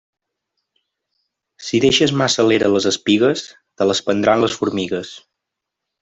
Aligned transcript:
Si 1.65 1.81
deixes 1.83 2.13
massa 2.21 2.41
a 2.45 2.45
l'era 2.47 2.71
les 2.75 2.87
espigues, 2.93 3.43
te 3.81 3.87
les 3.89 4.01
prendran 4.09 4.45
les 4.45 4.57
formigues. 4.63 5.13